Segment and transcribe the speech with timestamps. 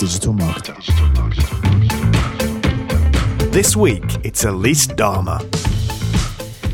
[0.00, 0.80] digital marketer.
[3.52, 5.38] This week, it's Elise Darma.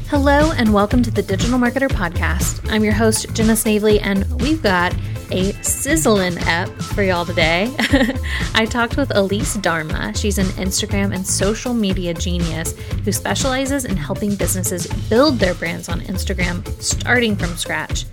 [0.07, 2.71] Hello, and welcome to the Digital Marketer Podcast.
[2.71, 4.95] I'm your host, Jenna Snavely, and we've got
[5.33, 7.75] a sizzling ep for y'all today.
[8.55, 10.17] I talked with Elise Darma.
[10.17, 15.89] She's an Instagram and social media genius who specializes in helping businesses build their brands
[15.89, 18.07] on Instagram starting from scratch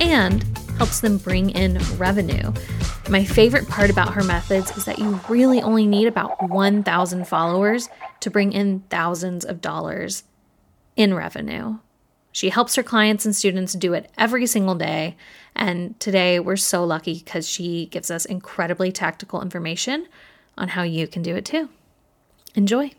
[0.00, 0.44] and
[0.76, 2.52] helps them bring in revenue.
[3.08, 7.88] My favorite part about her methods is that you really only need about 1,000 followers
[8.20, 10.24] to bring in thousands of dollars
[10.96, 11.78] in revenue.
[12.32, 15.16] She helps her clients and students do it every single day.
[15.54, 20.06] And today we're so lucky because she gives us incredibly tactical information
[20.58, 21.70] on how you can do it too.
[22.54, 22.90] Enjoy.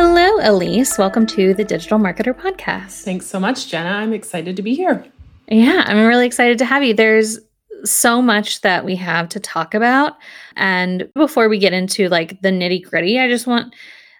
[0.00, 0.96] Hello, Elise.
[0.96, 3.02] Welcome to the Digital Marketer Podcast.
[3.02, 3.88] Thanks so much, Jenna.
[3.88, 5.04] I'm excited to be here.
[5.48, 6.94] Yeah, I'm really excited to have you.
[6.94, 7.40] There's
[7.84, 10.12] so much that we have to talk about.
[10.54, 13.74] And before we get into like the nitty gritty, I just want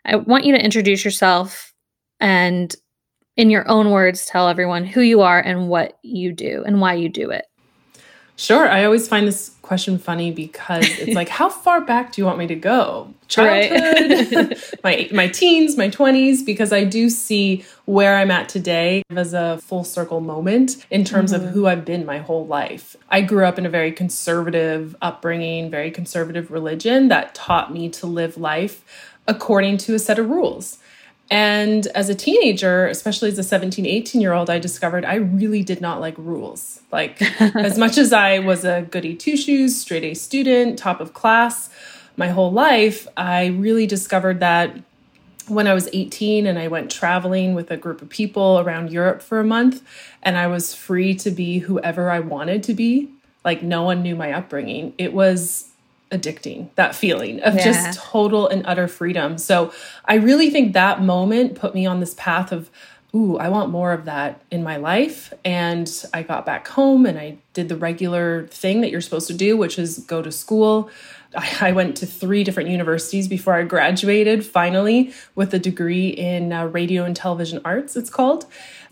[0.05, 1.73] I want you to introduce yourself
[2.19, 2.75] and
[3.37, 6.95] in your own words tell everyone who you are and what you do and why
[6.95, 7.47] you do it.
[8.35, 8.69] Sure.
[8.69, 12.39] I always find this question funny because it's like, how far back do you want
[12.39, 13.13] me to go?
[13.29, 19.35] Childhood, my my teens, my twenties, because I do see where I'm at today as
[19.35, 21.47] a full circle moment in terms mm-hmm.
[21.47, 22.97] of who I've been my whole life.
[23.11, 28.07] I grew up in a very conservative upbringing, very conservative religion that taught me to
[28.07, 28.83] live life
[29.27, 30.79] according to a set of rules.
[31.31, 35.63] And as a teenager, especially as a 17, 18 year old, I discovered I really
[35.63, 36.81] did not like rules.
[36.91, 41.13] Like, as much as I was a goody two shoes, straight A student, top of
[41.13, 41.71] class
[42.17, 44.77] my whole life, I really discovered that
[45.47, 49.23] when I was 18 and I went traveling with a group of people around Europe
[49.23, 49.83] for a month,
[50.23, 53.09] and I was free to be whoever I wanted to be.
[53.45, 54.95] Like, no one knew my upbringing.
[54.99, 55.71] It was
[56.11, 57.65] addicting that feeling of yeah.
[57.65, 59.73] just total and utter freedom so
[60.07, 62.71] i really think that moment put me on this path of
[63.15, 67.19] ooh i want more of that in my life and i got back home and
[67.19, 70.91] i did the regular thing that you're supposed to do which is go to school
[71.61, 76.67] I went to three different universities before I graduated finally with a degree in uh,
[76.67, 78.47] radio and television arts, it's called.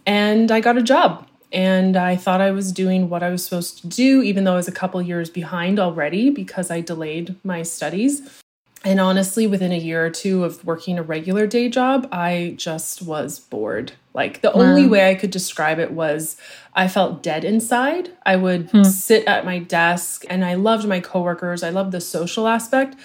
[0.05, 3.81] And I got a job and I thought I was doing what I was supposed
[3.81, 7.63] to do, even though I was a couple years behind already because I delayed my
[7.63, 8.43] studies.
[8.85, 13.01] And honestly, within a year or two of working a regular day job, I just
[13.01, 13.93] was bored.
[14.13, 14.65] Like the wow.
[14.65, 16.37] only way I could describe it was
[16.75, 18.11] I felt dead inside.
[18.27, 18.83] I would hmm.
[18.83, 22.97] sit at my desk and I loved my coworkers, I loved the social aspect,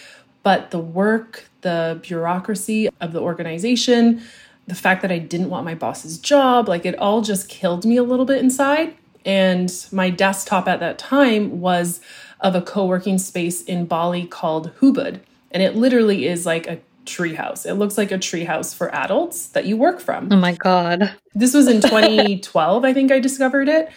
[0.43, 4.21] but the work, the bureaucracy of the organization,
[4.67, 7.97] the fact that I didn't want my boss's job, like it all just killed me
[7.97, 8.95] a little bit inside.
[9.25, 11.99] And my desktop at that time was
[12.39, 15.19] of a co working space in Bali called Hubud.
[15.51, 17.65] And it literally is like a treehouse.
[17.65, 20.31] It looks like a treehouse for adults that you work from.
[20.31, 21.13] Oh my God.
[21.33, 23.89] This was in 2012, I think I discovered it.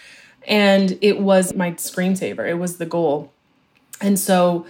[0.47, 3.33] And it was my screensaver, it was the goal.
[4.01, 4.67] And so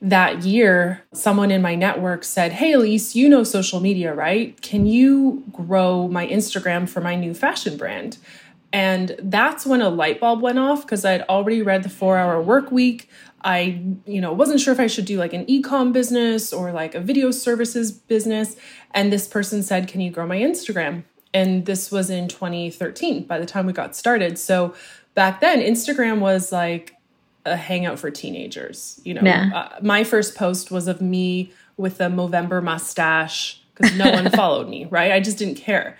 [0.00, 4.60] that year, someone in my network said, Hey, Elise, you know social media, right?
[4.62, 8.18] Can you grow my Instagram for my new fashion brand?
[8.72, 12.40] And that's when a light bulb went off because I'd already read the four hour
[12.40, 13.08] work week.
[13.42, 16.94] I, you know, wasn't sure if I should do like an e-com business or like
[16.94, 18.56] a video services business.
[18.92, 21.04] And this person said, Can you grow my Instagram?
[21.34, 24.38] And this was in 2013 by the time we got started.
[24.38, 24.74] So
[25.14, 26.97] back then, Instagram was like
[27.52, 29.00] a hangout for teenagers.
[29.04, 29.50] You know, yeah.
[29.54, 34.68] uh, my first post was of me with a Movember mustache because no one followed
[34.68, 35.12] me, right?
[35.12, 35.98] I just didn't care.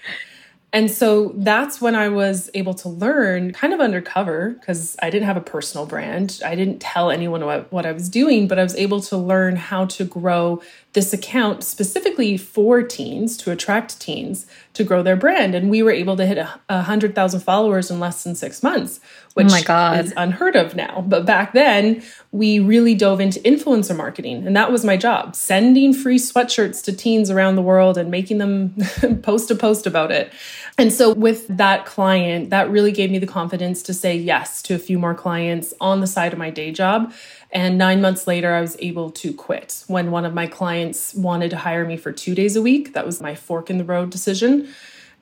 [0.73, 5.25] And so that's when I was able to learn kind of undercover because I didn't
[5.25, 6.43] have a personal brand.
[6.45, 9.57] I didn't tell anyone what, what I was doing, but I was able to learn
[9.57, 10.61] how to grow
[10.99, 15.55] this account specifically for teens to attract teens to grow their brand.
[15.55, 18.65] And we were able to hit a, a hundred thousand followers in less than six
[18.65, 20.05] months, oh which oh my God.
[20.05, 21.05] is unheard of now.
[21.07, 22.03] But back then,
[22.33, 26.93] we really dove into influencer marketing, and that was my job: sending free sweatshirts to
[26.93, 28.75] teens around the world and making them
[29.23, 30.33] post a post about it.
[30.79, 34.75] And so, with that client, that really gave me the confidence to say yes to
[34.75, 37.13] a few more clients on the side of my day job
[37.51, 41.51] and nine months later, I was able to quit when one of my clients wanted
[41.51, 42.93] to hire me for two days a week.
[42.93, 44.69] That was my fork in the road decision.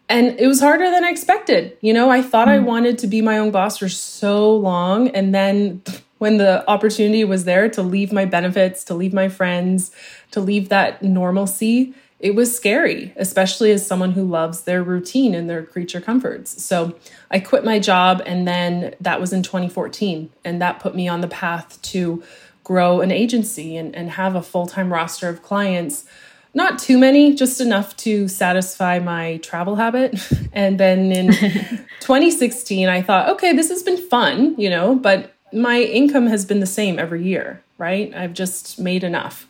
[0.08, 1.76] And it was harder than I expected.
[1.80, 2.48] You know, I thought.
[2.48, 2.64] I hmm.
[2.64, 5.08] wanted to be my own boss for so long.
[5.08, 5.82] And then
[6.18, 9.90] when the opportunity was there to leave my benefits, to leave my friends,
[10.32, 11.94] to leave that normalcy,
[12.26, 16.60] it was scary, especially as someone who loves their routine and their creature comforts.
[16.60, 16.96] So
[17.30, 20.30] I quit my job, and then that was in 2014.
[20.44, 22.24] And that put me on the path to
[22.64, 26.04] grow an agency and, and have a full time roster of clients.
[26.52, 30.18] Not too many, just enough to satisfy my travel habit.
[30.52, 31.32] And then in
[32.00, 36.60] 2016, I thought, okay, this has been fun, you know, but my income has been
[36.60, 38.12] the same every year, right?
[38.14, 39.46] I've just made enough.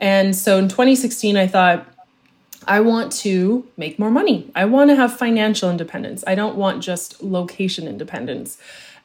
[0.00, 1.86] And so in 2016, I thought,
[2.66, 4.50] I want to make more money.
[4.54, 6.22] I want to have financial independence.
[6.26, 8.58] I don't want just location independence.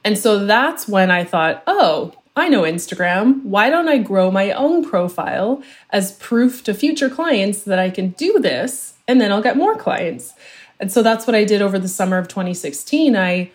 [0.04, 3.44] And so that's when I thought, oh, I know Instagram.
[3.44, 8.10] Why don't I grow my own profile as proof to future clients that I can
[8.10, 10.34] do this and then I'll get more clients?
[10.80, 13.16] And so that's what I did over the summer of 2016.
[13.16, 13.52] I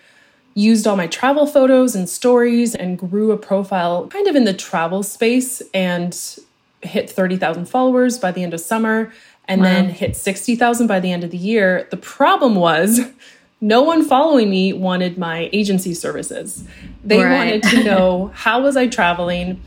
[0.55, 4.55] used all my travel photos and stories and grew a profile kind of in the
[4.55, 6.19] travel space and
[6.83, 9.13] hit 30,000 followers by the end of summer
[9.51, 9.67] and wow.
[9.67, 11.89] then hit 60,000 by the end of the year.
[11.91, 13.01] The problem was
[13.61, 16.65] no one following me wanted my agency services.
[17.05, 17.37] They right.
[17.37, 19.61] wanted to know how was I traveling?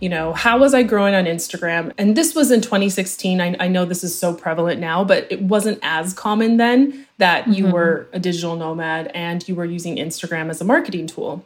[0.00, 1.92] You know, how was I growing on Instagram?
[1.96, 3.40] And this was in 2016.
[3.40, 7.44] I, I know this is so prevalent now, but it wasn't as common then that
[7.44, 7.52] mm-hmm.
[7.52, 11.42] you were a digital nomad and you were using Instagram as a marketing tool.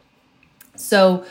[0.75, 1.23] So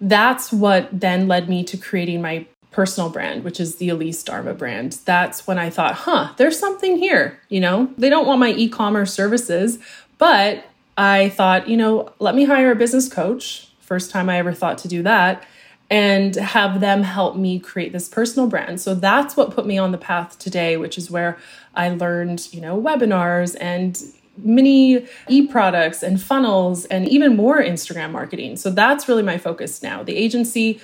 [0.00, 4.56] that's what then led me to creating my personal brand, which is the Elise Darma
[4.58, 7.38] brand, that's when I thought, huh, there's something here.
[7.48, 9.78] You know, they don't want my e commerce services,
[10.18, 10.64] but
[10.98, 13.68] I thought, you know, let me hire a business coach.
[13.78, 15.44] First time I ever thought to do that
[15.88, 18.80] and have them help me create this personal brand.
[18.80, 21.38] So that's what put me on the path today, which is where
[21.76, 24.02] I learned, you know, webinars and
[24.36, 28.56] mini e-products and funnels and even more Instagram marketing.
[28.56, 30.02] So that's really my focus now.
[30.02, 30.80] The agency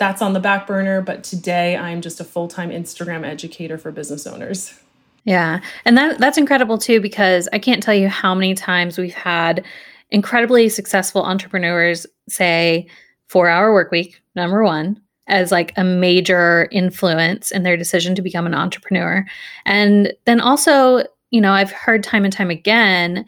[0.00, 1.02] that's on the back burner.
[1.02, 4.74] But today I'm just a full time Instagram educator for business owners.
[5.24, 5.60] Yeah.
[5.84, 9.64] And that that's incredible too, because I can't tell you how many times we've had
[10.10, 12.88] incredibly successful entrepreneurs say
[13.28, 18.22] four hour work week, number one, as like a major influence in their decision to
[18.22, 19.24] become an entrepreneur.
[19.66, 23.26] And then also, you know, I've heard time and time again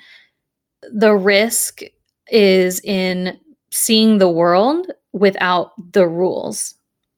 [0.91, 1.83] the risk
[2.31, 3.39] is in
[3.73, 6.75] seeing the world without the rules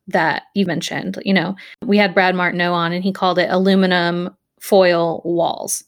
[0.06, 1.18] that you mentioned.
[1.24, 5.84] You know, we had Brad Martineau on and he called it aluminum foil walls.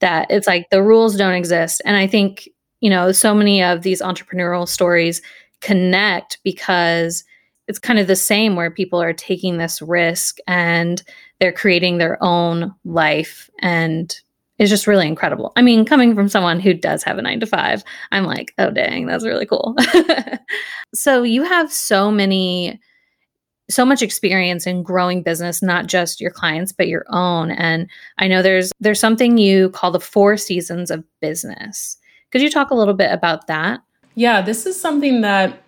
[0.00, 1.82] That it's like the rules don't exist.
[1.84, 2.48] And I think,
[2.80, 5.20] you know, so many of these entrepreneurial stories
[5.60, 7.24] connect because
[7.66, 11.02] it's kind of the same where people are taking this risk and
[11.40, 14.20] they're creating their own life and
[14.58, 15.52] is just really incredible.
[15.56, 18.70] I mean, coming from someone who does have a nine to five, I'm like, oh,
[18.70, 19.76] dang, that's really cool.
[20.94, 22.80] so you have so many,
[23.70, 27.50] so much experience in growing business, not just your clients, but your own.
[27.52, 27.88] And
[28.18, 31.96] I know there's there's something you call the four seasons of business.
[32.30, 33.80] Could you talk a little bit about that?
[34.14, 35.62] Yeah, this is something that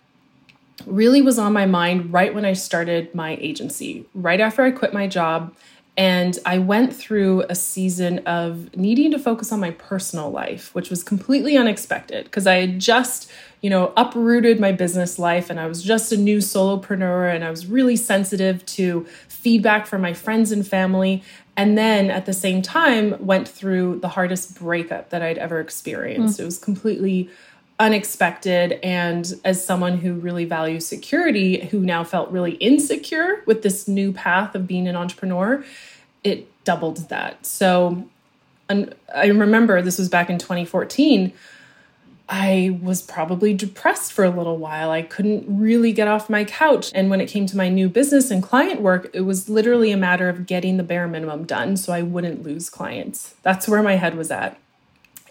[0.87, 4.07] really was on my mind right when I started my agency.
[4.15, 5.55] Right after I quit my job,
[5.97, 10.89] and I went through a season of needing to focus on my personal life, which
[10.89, 15.67] was completely unexpected because I had just, you know, uprooted my business life and I
[15.67, 20.53] was just a new solopreneur and I was really sensitive to feedback from my friends
[20.53, 21.23] and family.
[21.57, 26.39] And then at the same time, went through the hardest breakup that I'd ever experienced.
[26.39, 26.43] Mm.
[26.43, 27.29] It was completely
[27.81, 33.89] unexpected and as someone who really values security who now felt really insecure with this
[33.89, 35.65] new path of being an entrepreneur
[36.23, 37.45] it doubled that.
[37.45, 38.07] So
[38.69, 41.33] and I remember this was back in 2014.
[42.29, 44.93] I was probably depressed for a little while.
[44.93, 46.93] I couldn't really get off my couch.
[46.95, 49.97] And when it came to my new business and client work, it was literally a
[49.97, 53.35] matter of getting the bare minimum done so I wouldn't lose clients.
[53.43, 54.57] That's where my head was at.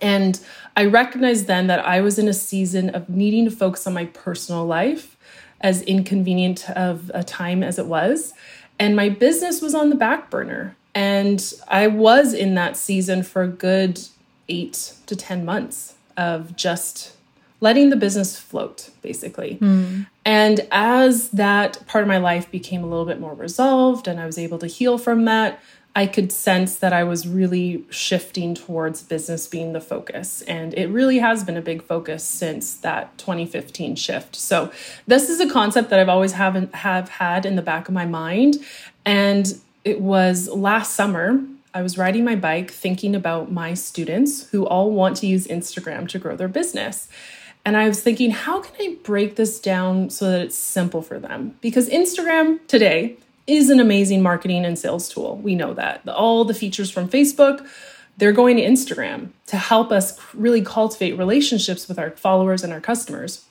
[0.02, 0.40] And
[0.76, 4.06] I recognized then that I was in a season of needing to focus on my
[4.06, 5.18] personal life,
[5.62, 8.34] as inconvenient of a time as it was.
[8.80, 10.76] And my business was on the back burner.
[10.96, 14.00] And I was in that season for a good
[14.48, 17.16] eight to 10 months of just
[17.62, 19.58] letting the business float, basically.
[19.62, 20.08] Mm.
[20.26, 24.26] And as that part of my life became a little bit more resolved and I
[24.26, 25.60] was able to heal from that,
[25.96, 30.42] I could sense that I was really shifting towards business being the focus.
[30.44, 34.36] And it really has been a big focus since that 2015 shift.
[34.36, 34.72] So
[35.08, 38.06] this is a concept that I've always have, have had in the back of my
[38.06, 38.58] mind.
[39.04, 41.44] And it was last summer.
[41.74, 46.08] I was riding my bike thinking about my students who all want to use Instagram
[46.10, 47.10] to grow their business.
[47.66, 51.20] And I was thinking, how can I break this down so that it's simple for
[51.20, 51.56] them?
[51.62, 53.18] Because Instagram today
[53.50, 55.38] is an amazing marketing and sales tool.
[55.38, 56.08] We know that.
[56.08, 57.68] All the features from Facebook,
[58.18, 62.82] they're going to Instagram to help us really cultivate relationships with our followers and our
[62.82, 63.46] customers.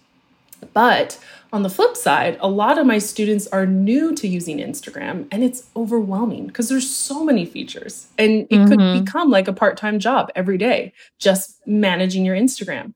[0.72, 1.18] But
[1.52, 5.42] on the flip side, a lot of my students are new to using Instagram and
[5.42, 8.68] it's overwhelming because there's so many features and it mm-hmm.
[8.68, 12.92] could become like a part-time job every day just managing your Instagram.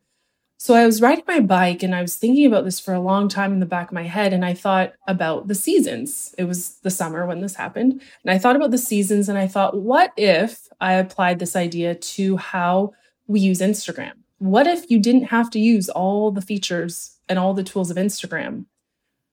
[0.63, 3.27] So I was riding my bike and I was thinking about this for a long
[3.27, 6.37] time in the back of my head and I thought about the seasons.
[6.39, 7.95] It was the summer when this happened.
[7.95, 11.97] And I thought about the seasons and I thought what if I applied this idea
[11.97, 12.93] to how
[13.27, 14.13] we use Instagram?
[14.39, 17.97] What if you didn't have to use all the features and all the tools of
[17.97, 18.67] Instagram?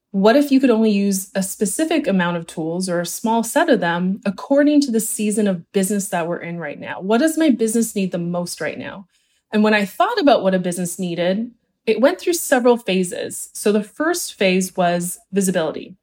[0.10, 3.70] What if you could only use a specific amount of tools or a small set
[3.70, 7.02] of them according to the season of business that we're in right now?
[7.02, 9.06] What does my business need the most right now?
[9.52, 11.52] And when I thought about what a business needed,
[11.86, 13.50] it went through several phases.
[13.54, 15.96] So the first phase was visibility.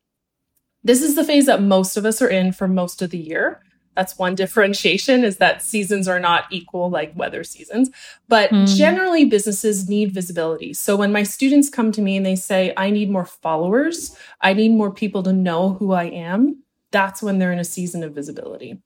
[0.83, 3.63] This is the phase that most of us are in for most of the year.
[3.97, 7.91] That's one differentiation is that seasons are not equal like weather seasons.
[8.29, 8.69] But mm.
[8.77, 10.75] generally, businesses need visibility.
[10.75, 14.53] So when my students come to me and they say, I need more followers, I
[14.53, 18.15] need more people to know who I am, that's when they're in a season of
[18.15, 18.79] visibility.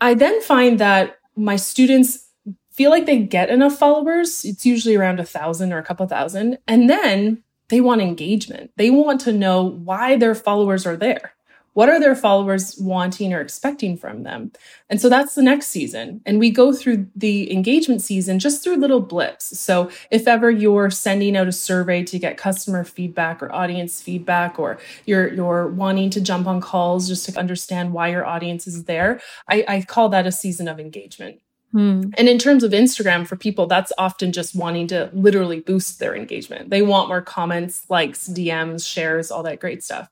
[0.00, 2.28] I then find that my students
[2.74, 4.44] feel like they get enough followers.
[4.44, 6.58] It's usually around a thousand or a couple thousand.
[6.66, 8.72] And then they want engagement.
[8.76, 11.32] They want to know why their followers are there.
[11.72, 14.52] What are their followers wanting or expecting from them?
[14.88, 16.20] And so that's the next season.
[16.24, 19.58] And we go through the engagement season just through little blips.
[19.58, 24.58] So if ever you're sending out a survey to get customer feedback or audience feedback,
[24.60, 28.84] or you're you're wanting to jump on calls just to understand why your audience is
[28.84, 31.40] there, I, I call that a season of engagement.
[31.74, 32.02] Hmm.
[32.16, 36.14] And in terms of Instagram, for people, that's often just wanting to literally boost their
[36.14, 36.70] engagement.
[36.70, 40.08] They want more comments, likes, DMs, shares, all that great stuff.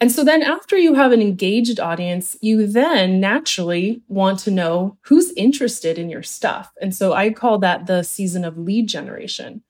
[0.00, 4.98] And so then after you have an engaged audience, you then naturally want to know
[5.02, 6.72] who's interested in your stuff.
[6.80, 9.62] And so I call that the season of lead generation.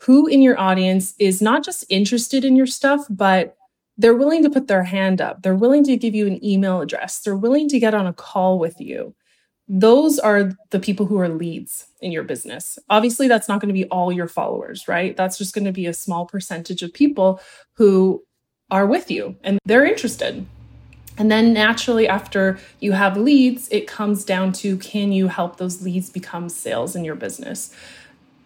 [0.00, 3.56] Who in your audience is not just interested in your stuff, but
[3.96, 5.42] they're willing to put their hand up.
[5.42, 7.20] They're willing to give you an email address.
[7.20, 9.14] They're willing to get on a call with you.
[9.68, 12.78] Those are the people who are leads in your business.
[12.88, 15.16] Obviously, that's not going to be all your followers, right?
[15.16, 17.40] That's just going to be a small percentage of people
[17.74, 18.22] who
[18.70, 20.46] are with you and they're interested.
[21.18, 25.82] And then naturally, after you have leads, it comes down to can you help those
[25.82, 27.74] leads become sales in your business?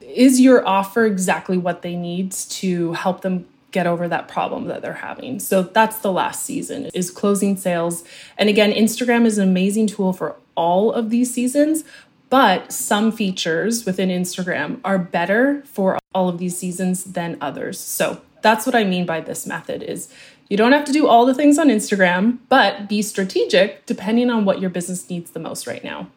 [0.00, 4.82] Is your offer exactly what they need to help them get over that problem that
[4.82, 5.38] they're having.
[5.38, 8.04] So that's the last season is closing sales.
[8.36, 11.84] And again, Instagram is an amazing tool for all of these seasons,
[12.28, 17.78] but some features within Instagram are better for all of these seasons than others.
[17.78, 20.12] So that's what I mean by this method is
[20.48, 24.44] you don't have to do all the things on Instagram, but be strategic depending on
[24.44, 26.08] what your business needs the most right now.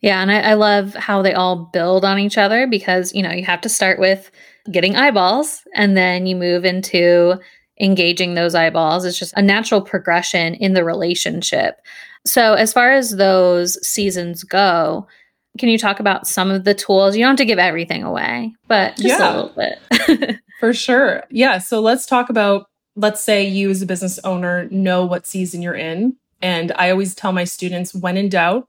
[0.00, 3.32] Yeah, and I, I, love how they all build on each other because you know
[3.32, 4.30] you have to start with
[4.70, 7.38] getting eyeballs, and then you move into
[7.80, 9.04] engaging those eyeballs.
[9.04, 11.80] It's just a natural progression in the relationship.
[12.24, 15.06] So, as far as those seasons go,
[15.58, 17.16] can you talk about some of the tools?
[17.16, 19.32] You don't have to give everything away, but just yeah.
[19.32, 20.40] a little bit.
[20.60, 21.24] For sure.
[21.30, 21.58] Yeah.
[21.58, 25.74] So let's talk about, let's say you as a business owner know what season you're
[25.74, 26.16] in.
[26.42, 28.68] And I always tell my students when in doubt,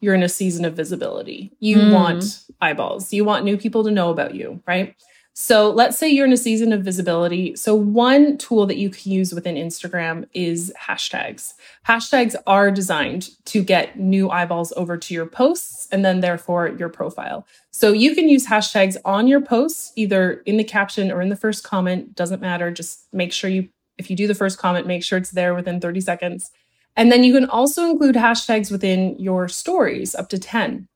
[0.00, 1.52] you're in a season of visibility.
[1.58, 1.92] You mm.
[1.92, 4.94] want eyeballs, you want new people to know about you, right?
[5.40, 7.54] So let's say you're in a season of visibility.
[7.54, 11.54] So one tool that you can use within Instagram is hashtags.
[11.86, 16.88] Hashtags are designed to get new eyeballs over to your posts and then therefore your
[16.88, 17.46] profile.
[17.70, 21.36] So you can use hashtags on your posts, either in the caption or in the
[21.36, 22.72] first comment, doesn't matter.
[22.72, 25.80] Just make sure you, if you do the first comment, make sure it's there within
[25.80, 26.50] 30 seconds.
[26.96, 30.88] And then you can also include hashtags within your stories up to 10.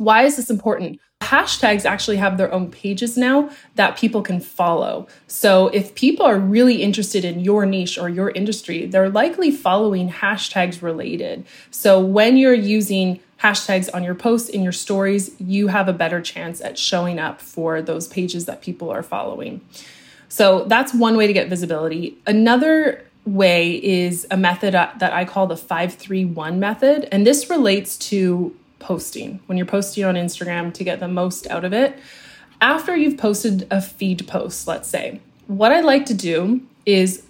[0.00, 0.98] Why is this important?
[1.20, 5.06] hashtags actually have their own pages now that people can follow.
[5.28, 10.10] So if people are really interested in your niche or your industry, they're likely following
[10.10, 11.46] hashtags related.
[11.70, 16.20] So when you're using hashtags on your posts in your stories, you have a better
[16.20, 19.60] chance at showing up for those pages that people are following.
[20.28, 22.18] So that's one way to get visibility.
[22.26, 27.08] Another way is a method uh, that I call the 531 method.
[27.12, 31.64] And this relates to posting, when you're posting on Instagram to get the most out
[31.64, 31.98] of it.
[32.60, 37.22] After you've posted a feed post, let's say, what I like to do is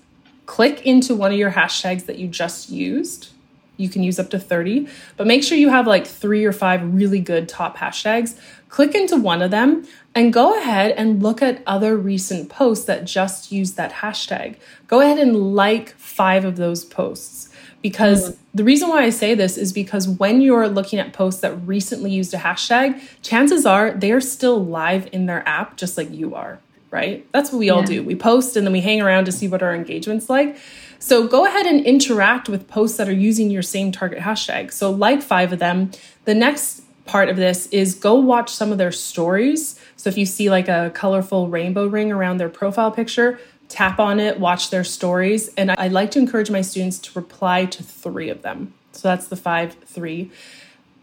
[0.47, 3.29] click into one of your hashtags that you just used.
[3.77, 6.95] You can use up to 30, but make sure you have like three or five
[6.95, 8.39] really good top hashtags.
[8.69, 13.05] Click into one of them and go ahead and look at other recent posts that
[13.05, 14.57] just use that hashtag.
[14.87, 17.49] Go ahead and like five of those posts.
[17.81, 18.40] Because mm-hmm.
[18.53, 22.11] The reason why I say this is because when you're looking at posts that recently
[22.11, 26.59] used a hashtag, chances are they're still live in their app just like you are,
[26.91, 27.25] right?
[27.33, 27.75] That's what we yeah.
[27.75, 28.03] all do.
[28.03, 30.59] We post and then we hang around to see what our engagement's like.
[30.99, 34.73] So go ahead and interact with posts that are using your same target hashtag.
[34.73, 35.93] So like five of them.
[36.25, 39.79] The next part of this is go watch some of their stories.
[39.97, 43.39] So if you see like a colorful rainbow ring around their profile picture,
[43.71, 45.49] tap on it, watch their stories.
[45.57, 48.75] And I like to encourage my students to reply to three of them.
[48.93, 50.31] So that's the five, three.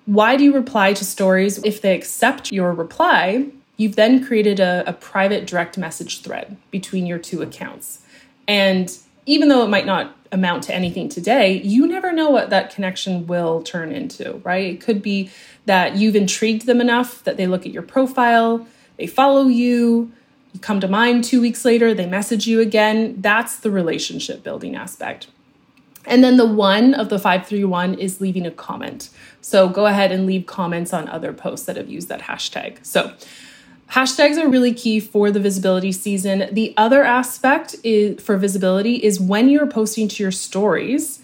[0.05, 1.63] Why do you reply to stories?
[1.63, 3.47] If they accept your reply,
[3.77, 8.01] you've then created a, a private direct message thread between your two accounts.
[8.47, 8.95] And
[9.25, 13.27] even though it might not amount to anything today, you never know what that connection
[13.27, 14.73] will turn into, right?
[14.73, 15.29] It could be
[15.65, 20.11] that you've intrigued them enough that they look at your profile, they follow you, you
[20.61, 23.15] come to mind two weeks later, they message you again.
[23.19, 25.27] That's the relationship building aspect.
[26.05, 29.09] And then the one of the 531 is leaving a comment.
[29.41, 32.83] So go ahead and leave comments on other posts that have used that hashtag.
[32.85, 33.13] So
[33.91, 36.47] hashtags are really key for the visibility season.
[36.51, 41.21] The other aspect is for visibility is when you're posting to your stories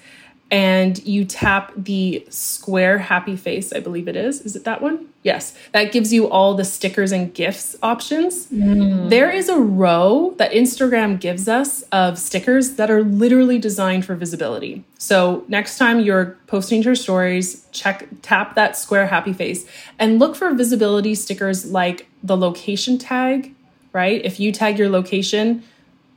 [0.51, 4.41] and you tap the square happy face, I believe it is.
[4.41, 5.07] Is it that one?
[5.23, 5.57] Yes.
[5.71, 8.47] That gives you all the stickers and gifts options.
[8.47, 9.09] Mm.
[9.09, 14.15] There is a row that Instagram gives us of stickers that are literally designed for
[14.15, 14.83] visibility.
[14.99, 19.65] So next time you're posting to your stories, check tap that square happy face
[19.97, 23.55] and look for visibility stickers like the location tag,
[23.91, 24.23] right?
[24.23, 25.63] If you tag your location,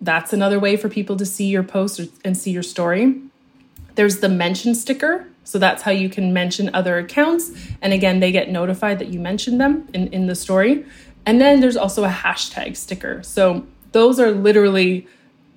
[0.01, 3.23] that's another way for people to see your post and see your story.
[3.97, 5.27] There's the mention sticker.
[5.45, 7.51] So that's how you can mention other accounts.
[7.83, 10.85] And again, they get notified that you mentioned them in, in the story.
[11.25, 13.23] And then there's also a hashtag sticker.
[13.23, 15.07] So those are literally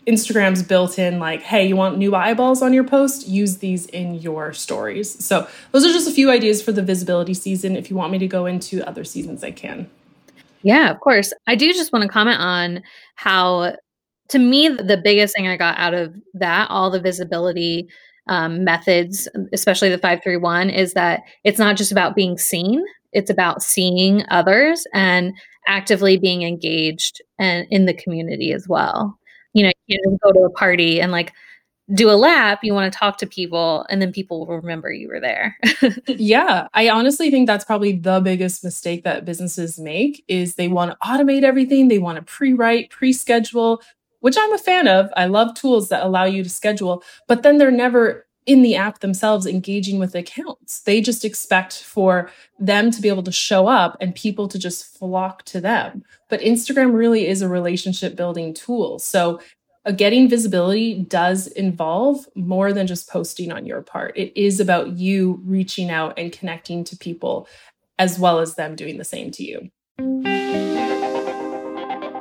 [0.08, 3.28] Instagram's built in, like, hey, you want new eyeballs on your post?
[3.28, 5.24] Use these in your stories.
[5.24, 7.76] So those are just a few ideas for the visibility season.
[7.76, 9.90] If you want me to go into other seasons, I can.
[10.64, 11.34] Yeah, of course.
[11.48, 12.84] I do just want to comment on
[13.16, 13.76] how,
[14.30, 17.88] to me, the biggest thing I got out of that, all the visibility
[18.30, 23.62] um, methods, especially the 531, is that it's not just about being seen, it's about
[23.62, 25.34] seeing others and
[25.68, 29.18] actively being engaged and in the community as well.
[29.54, 31.34] You know, you can't go to a party and like
[31.94, 35.08] do a lap, you want to talk to people, and then people will remember you
[35.08, 35.58] were there.
[36.08, 40.92] yeah, I honestly think that's probably the biggest mistake that businesses make is they want
[40.92, 43.82] to automate everything, they want to pre-write, pre-schedule,
[44.20, 45.10] which I'm a fan of.
[45.16, 49.00] I love tools that allow you to schedule, but then they're never in the app
[49.00, 50.80] themselves engaging with accounts.
[50.80, 54.98] They just expect for them to be able to show up and people to just
[54.98, 56.04] flock to them.
[56.30, 58.98] But Instagram really is a relationship building tool.
[58.98, 59.40] So
[59.86, 64.18] uh, getting visibility does involve more than just posting on your part.
[64.18, 67.48] It is about you reaching out and connecting to people
[68.00, 70.49] as well as them doing the same to you.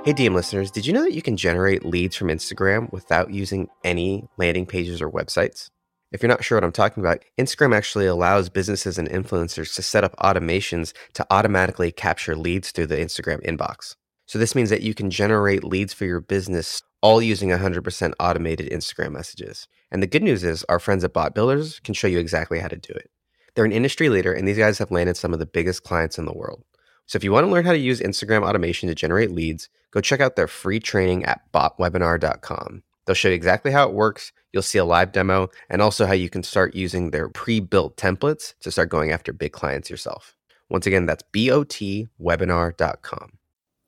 [0.08, 3.68] Hey, DM listeners, did you know that you can generate leads from Instagram without using
[3.84, 5.68] any landing pages or websites?
[6.12, 9.82] If you're not sure what I'm talking about, Instagram actually allows businesses and influencers to
[9.82, 13.96] set up automations to automatically capture leads through the Instagram inbox.
[14.24, 18.72] So this means that you can generate leads for your business all using 100% automated
[18.72, 19.68] Instagram messages.
[19.90, 22.68] And the good news is our friends at Bot Builders can show you exactly how
[22.68, 23.10] to do it.
[23.54, 26.24] They're an industry leader and these guys have landed some of the biggest clients in
[26.24, 26.64] the world.
[27.04, 30.01] So if you want to learn how to use Instagram automation to generate leads, go
[30.01, 32.83] check out their free training at botwebinar.com.
[33.07, 34.33] They'll show you exactly how it works.
[34.53, 38.55] You'll see a live demo and also how you can start using their pre-built templates
[38.61, 40.35] to start going after big clients yourself.
[40.68, 43.33] Once again, that's botwebinar.com.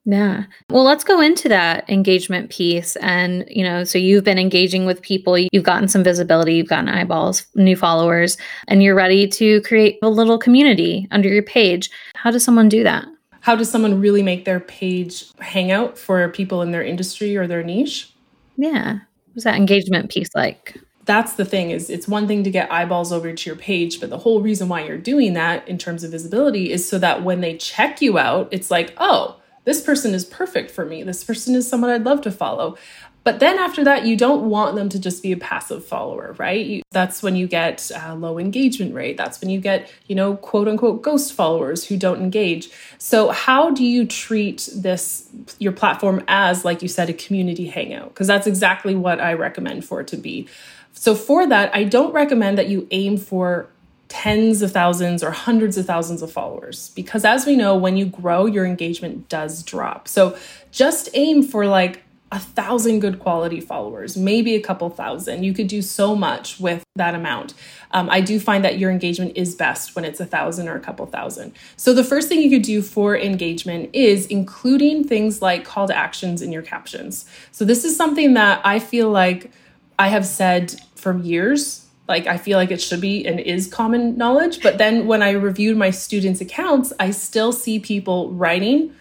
[0.07, 0.45] Yeah.
[0.71, 2.97] Well, let's go into that engagement piece.
[2.97, 6.89] And, you know, so you've been engaging with people, you've gotten some visibility, you've gotten
[6.89, 11.91] eyeballs, new followers, and you're ready to create a little community under your page.
[12.15, 13.05] How does someone do that?
[13.41, 17.47] How does someone really make their page hang out for people in their industry or
[17.47, 18.13] their niche?
[18.57, 19.01] Yeah.
[19.33, 20.77] What's that engagement piece like?
[21.07, 24.11] That's the thing is it's one thing to get eyeballs over to your page, but
[24.11, 27.41] the whole reason why you're doing that in terms of visibility is so that when
[27.41, 31.03] they check you out, it's like, oh, this person is perfect for me.
[31.03, 32.77] This person is someone I'd love to follow.
[33.23, 36.65] But then after that, you don't want them to just be a passive follower, right?
[36.65, 39.17] You, that's when you get uh, low engagement rate.
[39.17, 42.71] That's when you get, you know, quote unquote ghost followers who don't engage.
[42.99, 45.29] So, how do you treat this,
[45.59, 48.09] your platform, as, like you said, a community hangout?
[48.09, 50.49] Because that's exactly what I recommend for it to be.
[50.93, 53.71] So for that, I don't recommend that you aim for
[54.09, 58.05] tens of thousands or hundreds of thousands of followers because as we know when you
[58.05, 60.37] grow your engagement does drop so
[60.73, 62.03] just aim for like
[62.33, 65.43] a thousand good quality followers, maybe a couple thousand.
[65.43, 67.55] You could do so much with that amount.
[67.91, 70.81] Um, I do find that your engagement is best when it's a thousand or a
[70.81, 71.53] couple thousand.
[71.77, 75.97] So, the first thing you could do for engagement is including things like call to
[75.97, 77.29] actions in your captions.
[77.51, 79.51] So, this is something that I feel like
[79.99, 81.87] I have said for years.
[82.07, 84.63] Like, I feel like it should be and is common knowledge.
[84.63, 88.95] But then when I reviewed my students' accounts, I still see people writing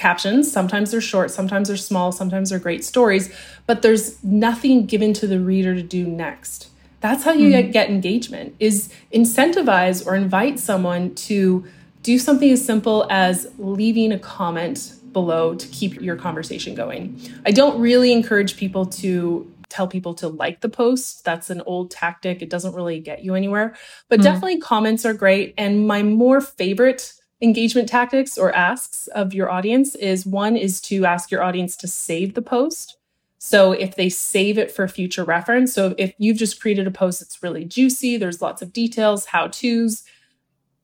[0.00, 0.50] captions.
[0.50, 3.32] Sometimes they're short, sometimes they're small, sometimes they're great stories,
[3.66, 6.68] but there's nothing given to the reader to do next.
[7.00, 7.70] That's how you mm-hmm.
[7.70, 11.66] get engagement is incentivize or invite someone to
[12.02, 17.20] do something as simple as leaving a comment below to keep your conversation going.
[17.44, 21.24] I don't really encourage people to tell people to like the post.
[21.24, 22.42] That's an old tactic.
[22.42, 23.76] It doesn't really get you anywhere.
[24.08, 24.24] But mm.
[24.24, 25.54] definitely comments are great.
[25.58, 31.06] And my more favorite engagement tactics or asks of your audience is one is to
[31.06, 32.96] ask your audience to save the post.
[33.38, 37.20] So if they save it for future reference, so if you've just created a post
[37.20, 40.04] that's really juicy, there's lots of details, how to's,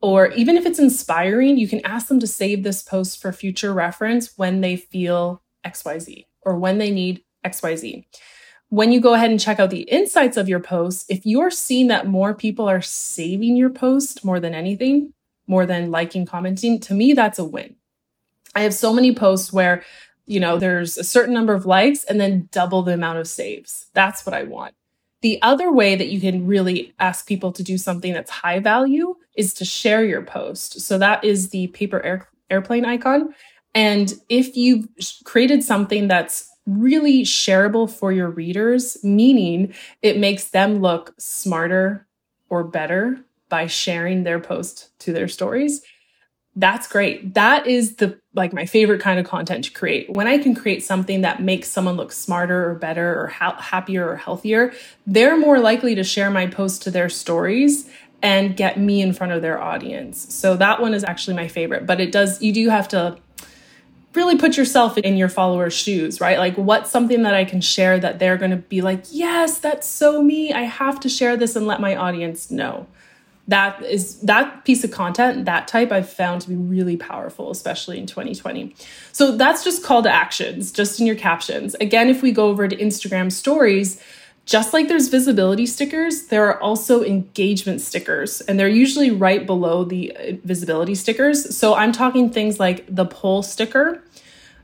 [0.01, 3.75] or even if it's inspiring, you can ask them to save this post for future
[3.75, 8.07] reference when they feel XYZ or when they need XYZ.
[8.71, 11.89] When you go ahead and check out the insights of your post, if you're seeing
[11.89, 15.13] that more people are saving your post more than anything,
[15.47, 17.77] more than liking, commenting, to me, that's a win.
[18.55, 19.83] I have so many posts where,
[20.27, 23.87] you know, there's a certain number of likes and then double the amount of saves.
[23.93, 24.75] That's what I want.
[25.23, 29.17] The other way that you can really ask people to do something that's high value
[29.37, 30.81] is to share your post.
[30.81, 33.35] So that is the paper air, airplane icon.
[33.75, 34.89] And if you've
[35.25, 42.07] created something that's really shareable for your readers, meaning it makes them look smarter
[42.49, 45.83] or better by sharing their post to their stories.
[46.59, 47.35] That's great.
[47.35, 50.09] That is the like my favorite kind of content to create.
[50.11, 54.09] When i can create something that makes someone look smarter or better or ha- happier
[54.09, 54.73] or healthier
[55.07, 57.89] they're more likely to share my post to their stories
[58.23, 60.35] and get me in front of their audience.
[60.35, 63.19] So that one is actually my favorite but it does you do have to
[64.15, 66.39] really put yourself in your followers shoes right?
[66.39, 69.87] Like what's something that i can share that they're going to be like yes that's
[69.87, 70.55] so me.
[70.55, 72.87] I have to share this and let my audience know
[73.49, 77.99] that is that piece of content that type i've found to be really powerful especially
[77.99, 78.75] in 2020
[79.13, 81.75] so that's just call to actions just in your captions.
[81.81, 84.03] Again if we go over to instagram stories
[84.45, 89.85] just like there's visibility stickers there are also engagement stickers and they're usually right below
[89.85, 91.57] the uh, visibility stickers.
[91.57, 94.03] So i'm talking things like the poll sticker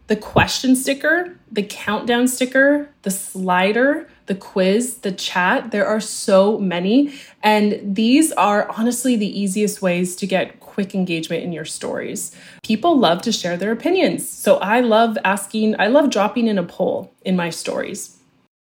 [0.09, 5.71] the question sticker the countdown sticker the slider the quiz, the chat.
[5.71, 7.15] There are so many.
[7.43, 12.35] And these are honestly the easiest ways to get quick engagement in your stories.
[12.63, 14.29] People love to share their opinions.
[14.29, 18.19] So I love asking, I love dropping in a poll in my stories.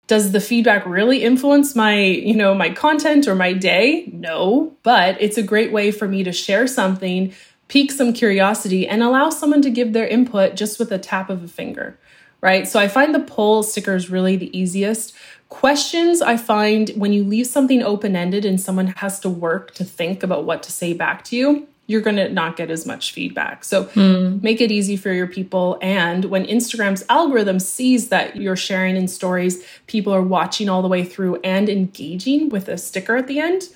[0.08, 4.10] Does the feedback really influence my, you know, my content or my day?
[4.12, 7.32] No, but it's a great way for me to share something,
[7.68, 11.44] pique some curiosity and allow someone to give their input just with a tap of
[11.44, 12.00] a finger
[12.42, 12.68] right?
[12.68, 15.14] So I find the poll stickers really the easiest.
[15.50, 19.84] Questions I find when you leave something open ended and someone has to work to
[19.84, 23.12] think about what to say back to you, you're going to not get as much
[23.14, 23.64] feedback.
[23.64, 24.44] So mm.
[24.44, 25.80] make it easy for your people.
[25.82, 30.88] And when Instagram's algorithm sees that you're sharing in stories, people are watching all the
[30.88, 33.70] way through and engaging with a sticker at the end,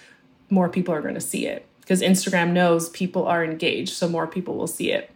[0.51, 3.93] more people are going to see it because Instagram knows people are engaged.
[3.93, 5.09] So more people will see it.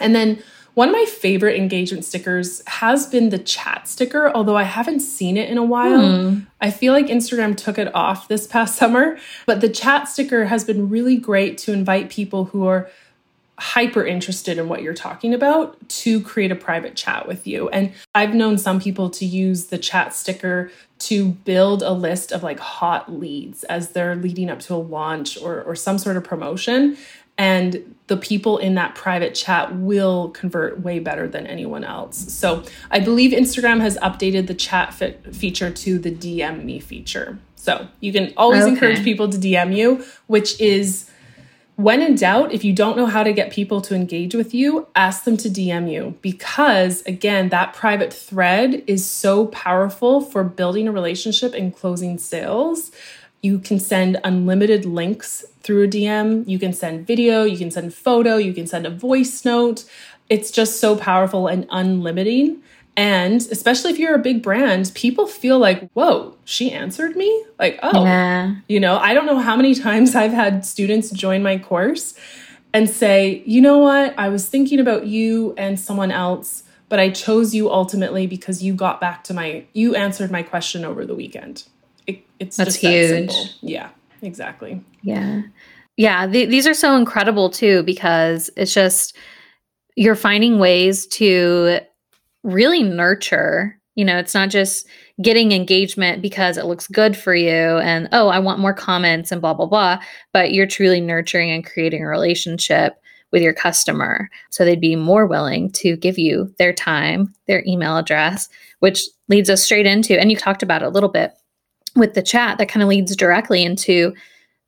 [0.00, 0.42] And then
[0.76, 5.38] one of my favorite engagement stickers has been the chat sticker, although I haven't seen
[5.38, 6.02] it in a while.
[6.02, 6.46] Mm.
[6.60, 10.64] I feel like Instagram took it off this past summer, but the chat sticker has
[10.64, 12.90] been really great to invite people who are
[13.58, 17.70] hyper interested in what you're talking about to create a private chat with you.
[17.70, 22.42] And I've known some people to use the chat sticker to build a list of
[22.42, 26.24] like hot leads as they're leading up to a launch or, or some sort of
[26.24, 26.98] promotion
[27.38, 32.32] and the people in that private chat will convert way better than anyone else.
[32.32, 34.94] So I believe Instagram has updated the chat
[35.34, 37.38] feature to the DM me feature.
[37.56, 38.72] So you can always okay.
[38.72, 41.10] encourage people to DM you, which is
[41.76, 44.86] when in doubt, if you don't know how to get people to engage with you,
[44.94, 50.88] ask them to DM you because, again, that private thread is so powerful for building
[50.88, 52.92] a relationship and closing sales.
[53.42, 56.48] You can send unlimited links through a DM.
[56.48, 59.84] You can send video, you can send photo, you can send a voice note.
[60.30, 62.60] It's just so powerful and unlimiting.
[62.96, 67.44] And especially if you're a big brand, people feel like, whoa, she answered me?
[67.58, 68.54] Like, oh, yeah.
[68.68, 72.14] you know, I don't know how many times I've had students join my course
[72.72, 77.10] and say, you know what, I was thinking about you and someone else, but I
[77.10, 81.14] chose you ultimately because you got back to my, you answered my question over the
[81.14, 81.64] weekend.
[82.06, 83.28] It, it's That's just huge.
[83.28, 83.90] That yeah,
[84.22, 84.82] exactly.
[85.02, 85.42] Yeah.
[85.96, 86.26] Yeah.
[86.26, 89.16] Th- these are so incredible too, because it's just,
[89.96, 91.80] you're finding ways to
[92.42, 93.80] really nurture.
[93.94, 94.86] You know, it's not just
[95.22, 99.40] getting engagement because it looks good for you and, oh, I want more comments and
[99.40, 99.98] blah, blah, blah.
[100.34, 102.96] But you're truly nurturing and creating a relationship
[103.32, 104.28] with your customer.
[104.50, 109.48] So they'd be more willing to give you their time, their email address, which leads
[109.48, 111.32] us straight into, and you talked about it a little bit
[111.96, 114.14] with the chat, that kind of leads directly into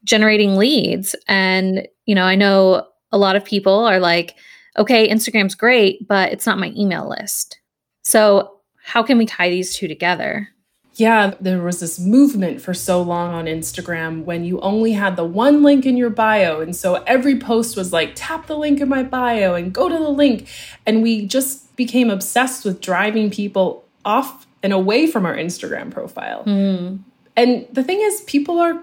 [0.04, 1.14] generating leads.
[1.26, 4.36] And, you know, I know a lot of people are like,
[4.76, 7.58] okay, Instagram's great, but it's not my email list.
[8.02, 10.48] So, how can we tie these two together?
[10.94, 15.24] Yeah, there was this movement for so long on Instagram when you only had the
[15.24, 16.60] one link in your bio.
[16.60, 19.94] And so every post was like, tap the link in my bio and go to
[19.94, 20.48] the link.
[20.86, 26.42] And we just became obsessed with driving people off and away from our Instagram profile.
[26.44, 27.00] Mm.
[27.36, 28.82] And the thing is, people are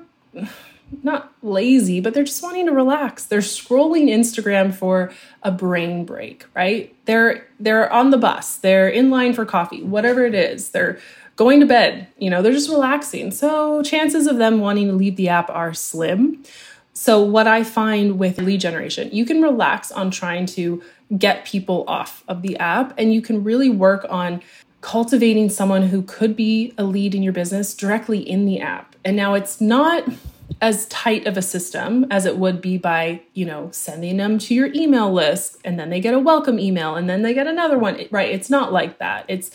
[1.03, 3.25] not lazy, but they're just wanting to relax.
[3.25, 5.11] They're scrolling Instagram for
[5.43, 6.95] a brain break, right?
[7.05, 10.69] They're they're on the bus, they're in line for coffee, whatever it is.
[10.69, 10.99] They're
[11.35, 13.31] going to bed, you know, they're just relaxing.
[13.31, 16.43] So chances of them wanting to leave the app are slim.
[16.93, 20.81] So what I find with lead generation, you can relax on trying to
[21.17, 24.41] get people off of the app and you can really work on
[24.79, 28.95] cultivating someone who could be a lead in your business directly in the app.
[29.03, 30.07] And now it's not
[30.61, 34.53] as tight of a system as it would be by, you know, sending them to
[34.53, 37.77] your email list and then they get a welcome email and then they get another
[37.77, 37.99] one.
[38.11, 38.29] Right?
[38.29, 39.25] It's not like that.
[39.27, 39.51] It's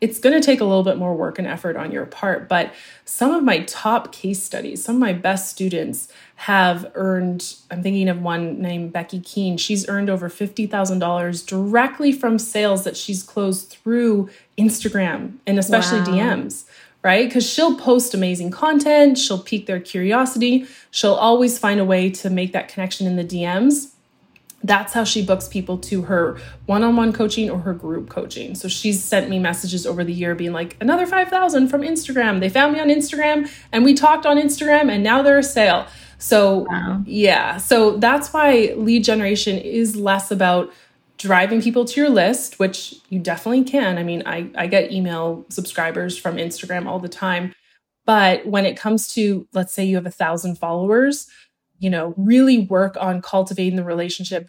[0.00, 2.72] it's going to take a little bit more work and effort on your part, but
[3.04, 8.08] some of my top case studies, some of my best students have earned, I'm thinking
[8.08, 9.56] of one named Becky Keene.
[9.56, 16.06] She's earned over $50,000 directly from sales that she's closed through Instagram and especially wow.
[16.06, 16.64] DMs
[17.02, 17.28] right?
[17.28, 22.30] Because she'll post amazing content, she'll pique their curiosity, she'll always find a way to
[22.30, 23.92] make that connection in the DMs.
[24.64, 28.56] That's how she books people to her one on one coaching or her group coaching.
[28.56, 32.40] So she's sent me messages over the year being like, another 5,000 from Instagram.
[32.40, 35.86] They found me on Instagram and we talked on Instagram and now they're a sale.
[36.18, 37.02] So, wow.
[37.06, 37.58] yeah.
[37.58, 40.72] So that's why lead generation is less about
[41.18, 43.98] driving people to your list, which you definitely can.
[43.98, 47.54] I mean, I, I get email subscribers from Instagram all the time.
[48.06, 51.28] But when it comes to, let's say you have a thousand followers,
[51.78, 54.48] you know, really work on cultivating the relationship